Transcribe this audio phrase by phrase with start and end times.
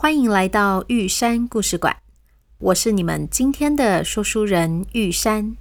[0.00, 1.94] 欢迎来到玉山故事馆。
[2.56, 5.54] 我是你们今天的说书人玉山。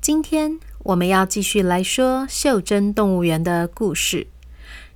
[0.00, 4.28] 今天我们要继续来说袖珍动物园的故事。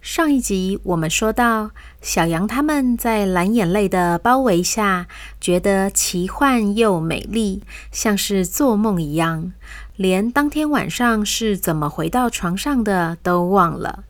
[0.01, 5.09] 上一集我们说到，小羊他们在蓝眼泪的包围下，
[5.41, 9.53] 觉得奇幻又美丽，像是做梦一样，
[9.97, 14.05] 连当天晚上是怎么回到床上的都忘了。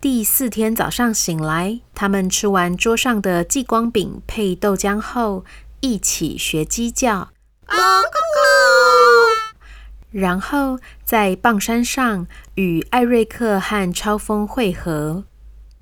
[0.00, 5.44] 第四天早上醒来，他们吃完桌上的继光饼配豆浆后，
[5.80, 7.30] 一起学鸡叫，
[7.66, 9.66] 咕咕，
[10.12, 15.24] 然后在棒山上与艾瑞克和超风会合。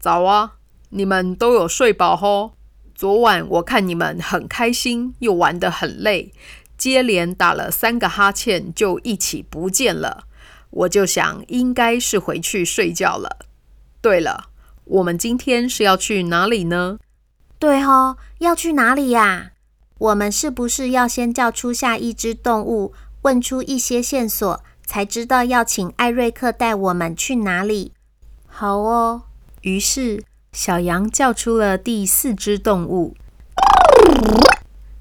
[0.00, 0.54] 早啊，
[0.88, 2.52] 你们都有睡饱吼？
[2.94, 6.32] 昨晚我看你们很开心，又玩得很累，
[6.78, 10.24] 接连打了三个哈欠，就一起不见了。
[10.70, 13.45] 我就想，应该是回去睡觉了。
[14.06, 14.50] 对了，
[14.84, 17.00] 我们今天是要去哪里呢？
[17.58, 19.50] 对哦，要去哪里呀？
[19.98, 27.90] 我们是不是要先叫出下一只动物，问出一些线索，才知道要请艾瑞克带我们去哪里？
[28.46, 29.22] 好哦。
[29.62, 33.16] 于是，小羊叫出了第四只动物，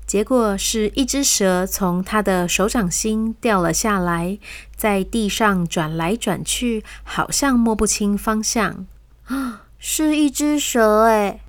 [0.07, 4.39] 结果是一只蛇从它的手掌心掉了下来，
[4.75, 8.87] 在地上转来转去，好像摸不清方向。
[9.25, 11.39] 啊， 是一只蛇哎！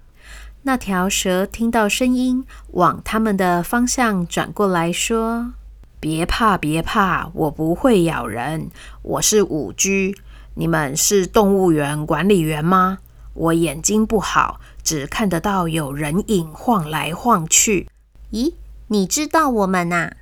[0.62, 5.52] 那条蛇听到声音，往他们的方向转过来说
[6.00, 8.70] ：“别怕，别怕，我不会咬人，
[9.02, 10.16] 我是五 G。
[10.54, 12.98] 你们是动物园管理员吗？”
[13.34, 17.86] 我眼睛不好，只看得到有人影晃来晃去。
[18.32, 18.54] 咦，
[18.88, 20.16] 你知道我们啊？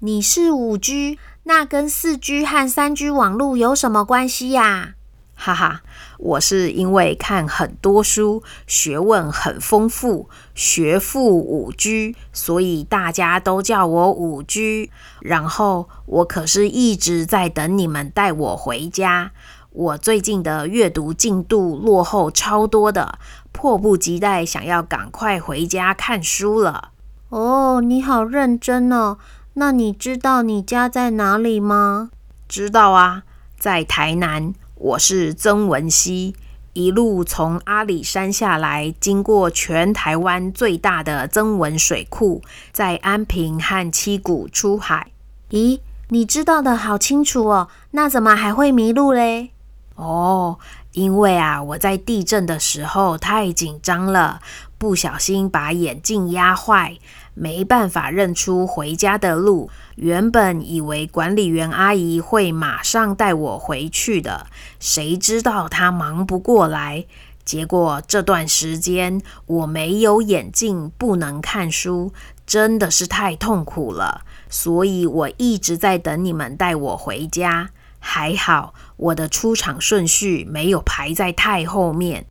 [0.00, 4.94] 你是五 G，那跟四 G 和三 G 网络有什么关系呀？
[5.42, 5.80] 哈哈，
[6.18, 14.90] 我是因为看很多书，学问很丰富，学富五居所以大家都叫我五居。
[15.22, 19.30] 然后我可是一直在等你们带我回家。
[19.70, 23.18] 我最近的阅读进度落后超多的，
[23.50, 26.90] 迫不及待想要赶快回家看书了。
[27.30, 29.16] 哦，你好认真哦。
[29.54, 32.10] 那你知道你家在哪里吗？
[32.46, 33.22] 知道啊，
[33.58, 34.52] 在台南。
[34.80, 36.34] 我是曾文熙，
[36.72, 42.40] 一路从阿里山下来，经过全台湾最大的曾文水库，
[42.72, 45.12] 在安平和七股出海。
[45.50, 49.50] 咦，你知道的好清楚哦，那怎么还会迷路嘞？
[49.96, 50.58] 哦，
[50.92, 54.40] 因为啊，我在地震的时候太紧张了，
[54.78, 56.96] 不小心把眼镜压坏，
[57.40, 59.70] 没办法认出回家的路。
[59.96, 64.46] 原本以为管理员阿姨会马上带我回去的，
[64.78, 67.06] 谁知道她忙不过来。
[67.42, 72.12] 结果这段时间我没有眼镜，不能看书，
[72.46, 74.20] 真的是太痛苦了。
[74.50, 77.70] 所以我一直在等你们带我回家。
[77.98, 82.26] 还好，我的出场顺序没有排在太后面。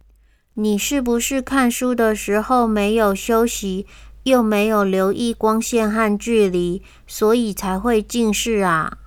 [0.55, 3.85] 你是不是看书的时候没有休息，
[4.23, 8.97] 又没有留意光线和距离，所以才会近视啊？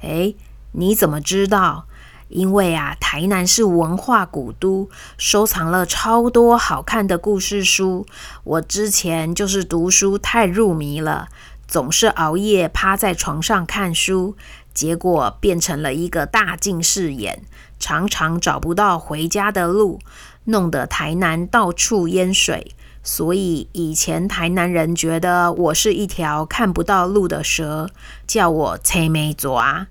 [0.00, 0.36] 诶，
[0.72, 1.86] 你怎么知道？
[2.28, 4.88] 因为啊，台南是文化古都，
[5.18, 8.06] 收藏了超多好看的故事书。
[8.44, 11.28] 我之前就是读书太入迷了，
[11.66, 14.36] 总是熬夜趴在床上看书。
[14.72, 17.42] 结果变成了一个大近视眼，
[17.80, 19.98] 常常找不到回家的路，
[20.44, 22.72] 弄得台南到处淹水。
[23.02, 27.90] 所以以前台南人觉得我是一条看不到路的蛇，
[28.26, 29.86] 叫我青眉蛇。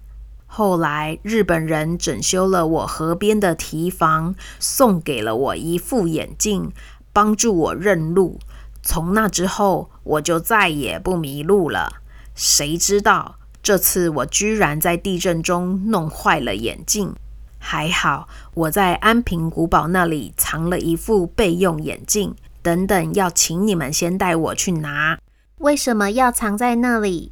[0.45, 6.71] 后来日本人整修了我河边的堤防，送给了我一副眼镜，
[7.11, 8.39] 帮助我认路。
[8.81, 12.01] 从那之后，我就再也不迷路了。
[12.33, 13.35] 谁知道？
[13.61, 17.13] 这次我居然在地震中弄坏了眼镜，
[17.59, 22.33] 还好我在安平古堡那里藏了一副备用眼镜。
[22.61, 25.17] 等等，要请你们先带我去拿。
[25.59, 27.31] 为什么要藏在那里？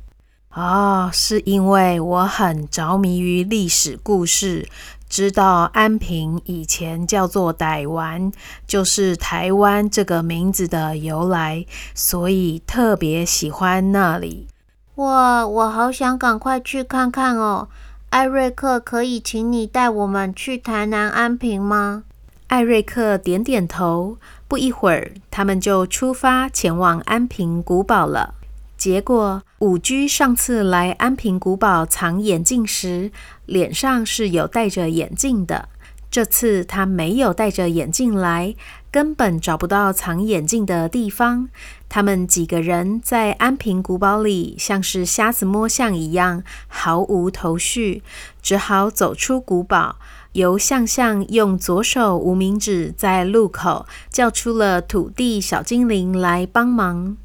[0.53, 4.67] 哦，是因为我很着迷于历史故事，
[5.07, 8.31] 知道安平以前叫做台湾，
[8.65, 14.47] 就是台湾这个名字的由来，所以特别喜欢那里。
[14.95, 17.67] 哇，我好想赶快去看看哦！
[18.09, 22.03] 艾瑞克，可以请你带我们去台南安平吗？
[22.47, 24.17] 艾瑞克点点头。
[24.47, 28.35] 不一会儿，他们就出发前往安平古堡了。
[28.77, 33.11] 结果，五居上次来安平古堡藏眼镜时，
[33.45, 35.69] 脸上是有戴着眼镜的。
[36.09, 38.55] 这次他没有戴着眼镜来，
[38.89, 41.49] 根本找不到藏眼镜的地方。
[41.89, 48.03] 他们几个人在安平古堡里，像是瞎子摸象一样，毫无头绪，
[48.41, 49.97] 只好走出古堡，
[50.37, 57.17] 由向向用左手无名指在路口叫出了土地小精灵来帮忙。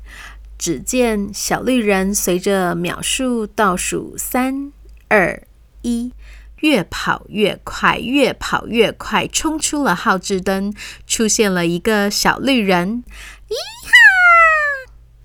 [0.57, 4.73] 只见小绿人随着秒数倒数三
[5.09, 5.43] 二
[5.83, 6.15] 一，
[6.61, 10.73] 越跑越快，越跑越快，冲出了号志灯，
[11.07, 13.05] 出现了一个小绿人。
[13.51, 13.82] 咦！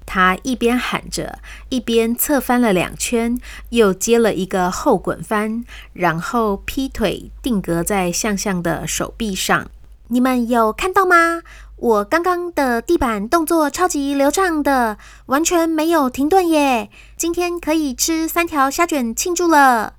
[0.07, 1.37] 他一边喊着，
[1.69, 3.37] 一边侧翻了两圈，
[3.69, 9.69] 又接了一个后滚翻，然后劈腿定格在向向的手臂上。
[10.07, 11.41] 你们有看到吗？
[11.75, 16.89] 我刚刚的地板动作超级流畅的，完全没有停顿耶！
[17.15, 19.93] 今天可以吃三条虾卷庆祝了。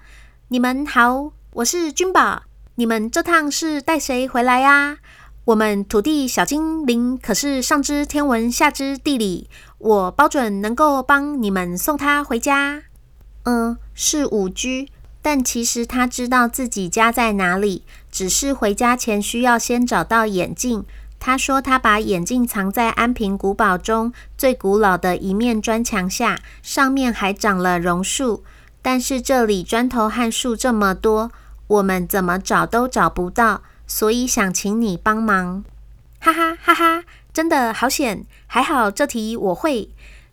[0.48, 2.42] 你们好，我是君宝。
[2.74, 4.96] 你们这趟是带谁回来呀？
[5.48, 9.48] 我们土地小精灵可是上知天文下知地理，
[9.78, 12.82] 我包准能够帮你们送他回家。
[13.44, 14.90] 嗯，是五居，
[15.22, 20.84] 但其实他知道自己家在哪里，只是回家前需要先找到眼镜。
[21.18, 28.44] 他说：“他把眼镜藏在安平古堡中最古老的一面砖墙下，上面还长了榕树。
[28.82, 31.32] 但是这里砖头和树这么多，
[31.66, 35.64] 我们怎么找都找不到，所以想请你帮忙。”
[36.20, 37.04] 哈哈哈哈！
[37.32, 39.88] 真的好险，还好这题我会。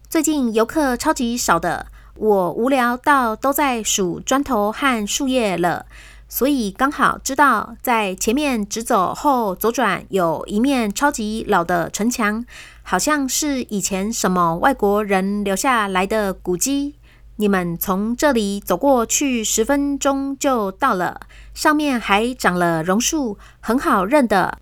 [0.10, 5.86] 最近游客超级少的，我无聊到都在数砖头和树叶了。
[6.28, 12.44] 所以刚好知道，在前面直走后左转，有一面超级老的城墙，
[12.82, 16.96] 好像是以前什么外国人留下来的古迹。
[17.38, 21.20] 你们从这里走过去十分钟就到了，
[21.54, 24.60] 上面还长了榕树，很好认的。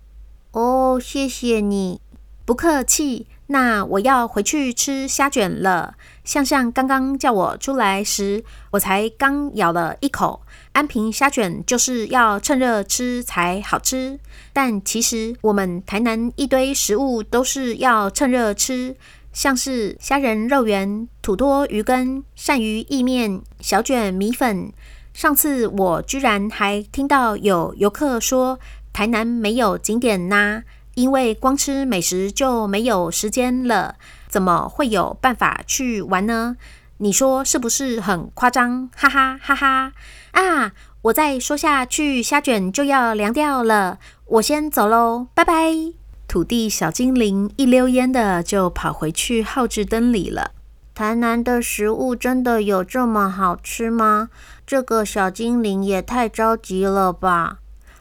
[0.50, 2.00] 哦，谢谢你，
[2.44, 3.26] 不客气。
[3.48, 5.94] 那我要回去吃虾卷了。
[6.24, 10.40] 象象刚刚叫我出来时，我才刚咬了一口。
[10.72, 14.18] 安平虾卷就是要趁热吃才好吃，
[14.52, 18.96] 但其实我们台南一堆食物都是要趁热吃，
[19.34, 24.72] 像是虾仁肉圆、土多鱼羹、鳝鱼意面、小卷米粉。
[25.12, 28.58] 上次我居然还听到有游客说
[28.92, 30.62] 台南没有景点呐，
[30.94, 33.96] 因为光吃美食就没有时间了，
[34.28, 36.56] 怎么会有办法去玩呢？
[36.98, 38.88] 你说是不是很夸张？
[38.96, 39.92] 哈哈哈哈！
[40.30, 40.72] 啊，
[41.02, 43.98] 我再说下去，虾卷就要凉掉了。
[44.26, 46.03] 我先走喽，拜拜。
[46.26, 50.52] 土地小精灵一溜烟的就跑回去耗志灯里了。
[50.94, 54.30] 台南的食物真的有这么好吃吗？
[54.66, 57.58] 这个小精灵也太着急了吧。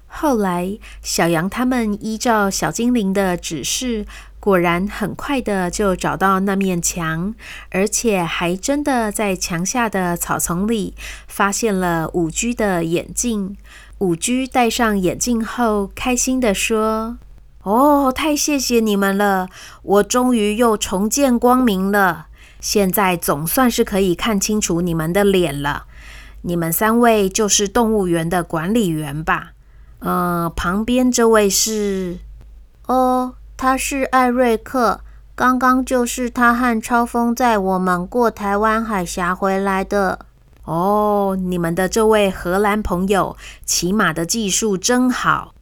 [0.08, 4.06] 后来，小羊他们依照小精灵的指示。
[4.40, 7.34] 果然很快的就找到那面墙，
[7.70, 10.94] 而且还真的在墙下的草丛里
[11.30, 13.56] 发现了五居的眼镜。
[14.00, 17.18] 五居戴上眼镜后，开心的说
[17.64, 19.48] ：“哦，太谢谢你们了！
[19.82, 22.28] 我终于又重见光明了。
[22.60, 25.86] 现在总算是可以看清楚你们的脸了。
[26.42, 29.52] 你们三位就是动物园的管理员吧？
[30.00, 32.20] 呃，旁边这位是……
[32.86, 35.00] 哦。”他是艾瑞克，
[35.36, 40.26] 刚刚就是他和超风在我们过台湾海峡回来的。
[40.66, 45.54] 哦，你们的这位荷兰朋友骑马的技术真好。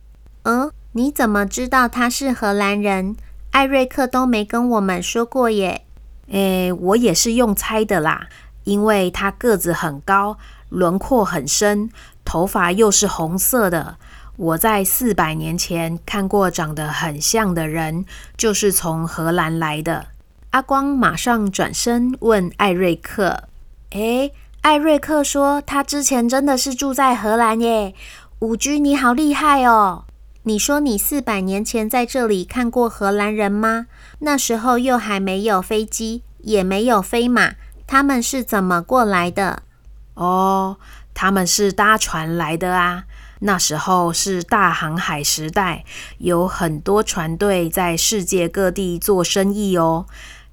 [0.43, 3.16] 嗯，你怎么知道他是荷兰人？
[3.52, 5.86] 艾瑞克都没跟我们说过耶。
[6.28, 8.28] 诶，我也是用猜的啦，
[8.66, 11.90] 因为他个子很高，轮廓很深，
[12.26, 13.96] 头发又是红色的。
[14.36, 18.04] 我在四百年前看过长得很像的人，
[18.36, 20.08] 就是从荷兰来的。
[20.50, 23.46] 阿光马上转身问艾瑞克
[23.92, 27.96] ：“诶，艾瑞克说他之前真的是住在荷兰耶。
[28.40, 30.04] 五居，你好厉害哦！
[30.44, 33.86] 你说你四百年前在这里看过荷兰人吗？
[34.20, 37.54] 那时候又还没有飞机，也没有飞马，
[37.86, 39.62] 他们是怎么过来的？”
[40.16, 40.78] 哦，
[41.14, 43.04] 他们是搭船来的啊。
[43.44, 45.86] 那时候是大航海时代，
[46.18, 50.08] 有很多船队在世界各地做生意哦。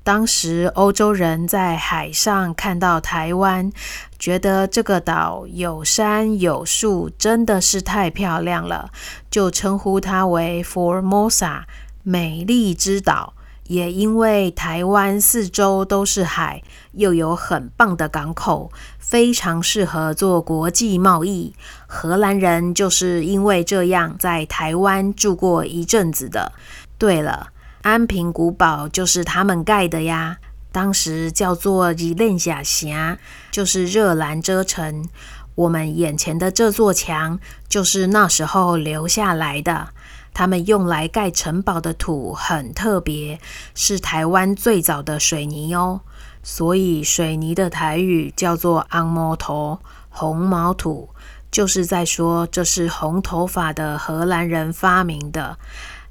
[0.08, 3.70] 当时欧洲人在海上看到台湾，
[4.18, 8.90] 觉得这个岛有山有树，真的是太漂亮了，
[9.30, 11.64] 就称呼它为 Formosa，
[12.04, 13.34] 美丽之岛。
[13.64, 16.62] 也因为台湾四周都是海，
[16.92, 21.54] 又有很棒的港口，非常适合做国际贸易。
[21.86, 26.52] 荷兰人就是因为这样在台湾住过一阵子的。
[26.96, 27.48] 对了，
[27.88, 30.36] 安平古堡就是他们盖的呀，
[30.70, 33.16] 当时叫做日莲霞城，
[33.50, 35.08] 就是热兰遮城。
[35.54, 39.88] 我们眼前的这座墙就是那时候留下来的。
[40.34, 43.40] 他们用来盖城堡的土很特别，
[43.74, 46.02] 是台湾最早的水泥哦，
[46.42, 49.80] 所以水泥的台语叫做“红毛头”，
[50.10, 51.08] 红毛土
[51.50, 55.56] 就是在说这是红头发的荷兰人发明的。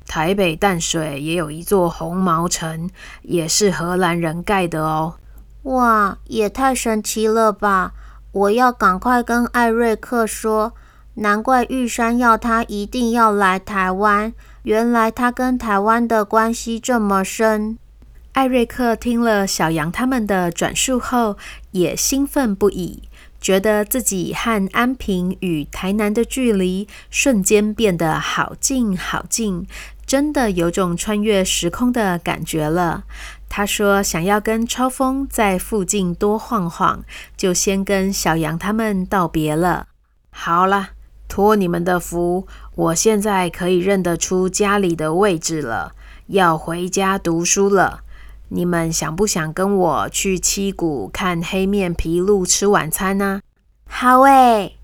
[0.07, 2.89] 台北淡水也有一座红毛城，
[3.23, 5.15] 也是荷兰人盖的哦。
[5.63, 7.91] 哇，也太神奇了吧！
[8.31, 10.73] 我要赶快跟艾瑞克说。
[11.19, 17.79] 难怪玉山要他一定要来台湾，原来他跟台湾的关系这么深。
[18.33, 21.35] 艾瑞克听了小羊他们的转述后，
[21.71, 23.01] 也兴奋不已，
[23.41, 29.65] 觉得自己和安平与台南的距离瞬间变得好近好近，
[30.07, 33.03] 真的有种穿越时空的感觉了。
[33.47, 37.03] 他说想要跟超风在附近多晃晃，
[37.35, 39.87] 就先跟小羊他们道别了。
[40.31, 40.91] 好了。
[41.29, 45.91] 托你们的福，我现在可以认得出家里的位置了。
[46.27, 47.99] 要回家读书了，
[48.47, 53.41] 你们想不想跟我去七谷看黑面琵鹭吃晚餐呢？
[53.89, 54.77] 好诶。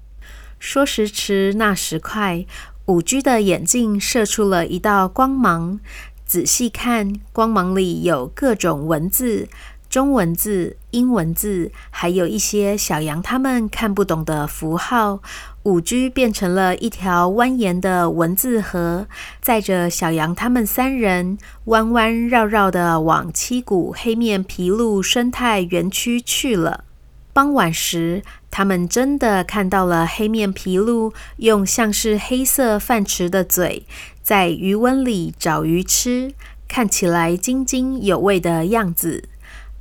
[0.59, 2.45] 说时迟，那时快，
[2.87, 5.79] 五居的眼镜射出了一道光芒。
[6.25, 9.47] 仔细看，光芒里有各种文字。
[9.89, 15.21] 中文字、英文字，还有一些小羊他们看不懂的符号。
[15.61, 19.07] 五居变成了一条蜿蜒的文字河，
[19.39, 26.83] 载着小羊他们三人弯弯绕绕的往七股黑面皮鹭生态园区去了。
[27.33, 28.21] 傍晚时，
[28.51, 33.87] 他们真的看到了黑面皮鹭用像是黑色饭匙的嘴，
[34.21, 36.33] 在鱼温里找鱼吃，
[36.67, 39.27] 看起来津津有味的样子。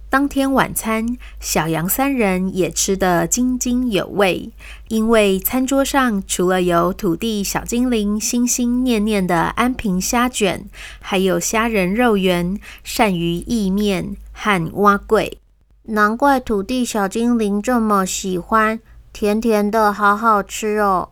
[0.09, 4.51] 当天晚餐，小羊三人也吃得津津有味，
[4.89, 10.65] 因为餐桌上除了有土地小精灵心心念念的安平虾卷，
[11.01, 15.39] 还有虾仁肉圆、鳝鱼意面和蛙桂。
[15.87, 18.79] 难怪土地小精灵这么喜欢，
[19.13, 21.09] 甜甜的，好好吃哦。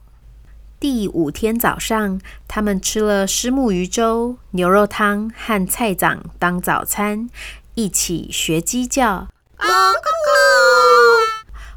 [0.78, 7.28] 第五天早上，他们吃了虱目鱼粥、牛肉汤和菜枣当早餐。
[7.74, 9.26] 一起学鸡叫，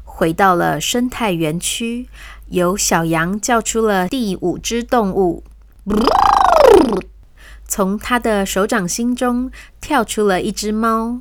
[0.04, 2.08] 回到了生态园区，
[2.46, 5.42] 由小羊叫出了第五只动物，
[7.66, 11.20] 从他的手掌心中跳出了一只猫。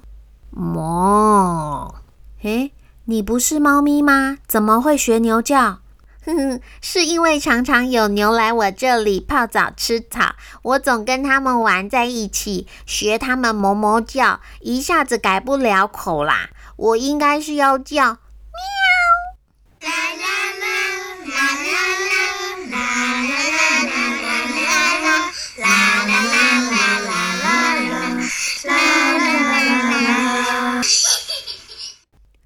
[0.56, 1.96] 么，
[2.44, 2.72] 诶，
[3.06, 4.38] 你不是猫咪吗？
[4.48, 5.80] 怎么会学牛叫？
[6.26, 16.50] 哼哼，是因为常常有牛来我这里泡澡吃草，我总跟他们玩在一起，学他们哞哞叫，一下子改不了口啦。
[16.78, 18.18] 我应该是要叫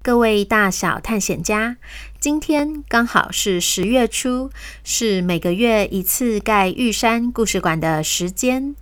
[0.08, 1.76] 各位大小探险家。
[2.18, 4.50] 今天刚好是十月初，
[4.82, 8.74] 是每个月一次盖玉山故事馆的时间。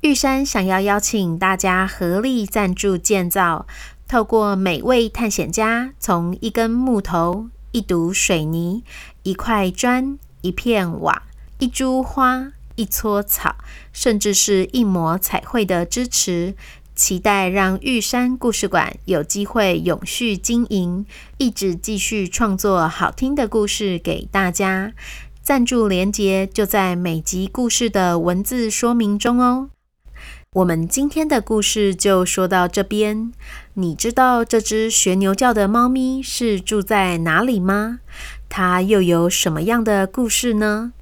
[0.00, 3.64] 玉山想要邀请大家合力赞助建造，
[4.08, 8.82] 透过每位探险家从一根木头、一堵水泥、
[9.22, 11.22] 一块砖、一片瓦、
[11.60, 13.54] 一株花、一撮草，
[13.92, 16.56] 甚至是一抹彩绘的支持。
[17.02, 21.04] 期待让玉山故事馆有机会永续经营，
[21.36, 24.92] 一直继续创作好听的故事给大家。
[25.42, 29.70] 赞助连结就在每集故事的文字说明中哦。
[30.52, 33.32] 我们今天的故事就说到这边。
[33.74, 37.98] 你知道这只学牛叫的猫咪是住在哪里吗？
[38.48, 40.92] 它又有什么样的故事呢？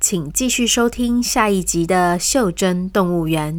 [0.00, 3.54] 请继续收听下一集的《袖珍动物园》。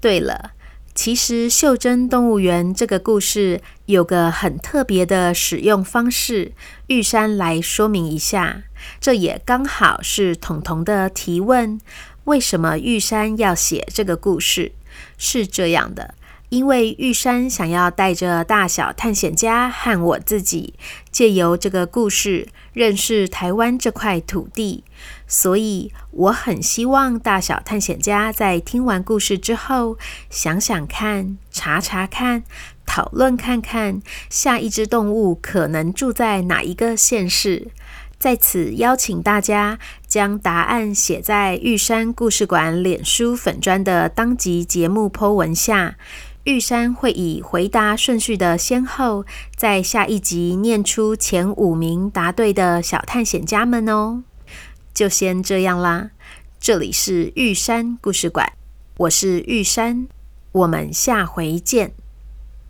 [0.00, 0.50] 对了。
[0.98, 6.50] 其实《袖珍动物园》这个故事有个很特别的使用方式，
[6.88, 8.64] 玉山来说明一下。
[9.00, 11.80] 这也刚好是彤彤的提问：
[12.24, 14.72] 为什么玉山要写这个故事？
[15.16, 16.16] 是这样的。
[16.50, 20.74] 因为玉山想要带着大小探险家和我自己，
[21.10, 24.82] 借由这个故事认识台湾这块土地，
[25.26, 29.98] 所以我很希望大小探险家在听完故事之后，
[30.30, 32.44] 想想看、查查看、
[32.86, 34.00] 讨论看看，
[34.30, 37.68] 下一只动物可能住在哪一个县市。
[38.18, 39.78] 在此邀请大家
[40.08, 45.96] 将答案写在玉山故事馆脸书粉砖的当集节目 po 文下。
[46.48, 54.22] 玉山会以回答顺序的先后，在下一集念出前五名答对的小探险家们哦。
[54.94, 56.12] 就先这样啦，
[56.58, 58.50] 这里是玉山故事馆，
[58.96, 60.08] 我是玉山，
[60.52, 61.92] 我们下回见。